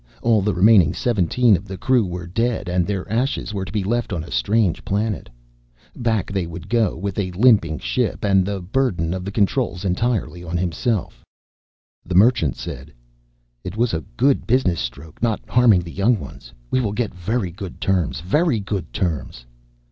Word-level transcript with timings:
All 0.23 0.41
the 0.41 0.55
remaining 0.55 0.95
seventeen 0.95 1.55
of 1.55 1.67
the 1.67 1.77
crew 1.77 2.03
were 2.03 2.25
dead 2.25 2.67
and 2.67 2.87
their 2.87 3.07
ashes 3.07 3.53
were 3.53 3.65
to 3.65 3.71
be 3.71 3.83
left 3.83 4.11
on 4.11 4.23
a 4.23 4.31
strange 4.31 4.83
planet. 4.83 5.29
Back 5.95 6.31
they 6.31 6.47
would 6.47 6.67
go 6.69 6.97
with 6.97 7.19
a 7.19 7.29
limping 7.33 7.77
ship 7.77 8.25
and 8.25 8.43
the 8.43 8.63
burden 8.63 9.13
of 9.13 9.25
the 9.25 9.31
controls 9.31 9.85
entirely 9.85 10.43
on 10.43 10.57
himself. 10.57 11.23
The 12.03 12.15
Merchant 12.15 12.55
said, 12.55 12.91
"It 13.63 13.77
was 13.77 13.93
a 13.93 14.03
good 14.17 14.47
business 14.47 14.79
stroke, 14.79 15.21
not 15.21 15.39
harming 15.47 15.81
the 15.83 15.93
young 15.93 16.17
ones. 16.19 16.51
We 16.71 16.81
will 16.81 16.93
get 16.93 17.13
very 17.13 17.51
good 17.51 17.79
terms; 17.79 18.21
very 18.21 18.59
good 18.59 18.91
terms." 18.91 19.45